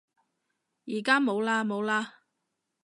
[0.87, 2.07] 而家冇嘞冇嘞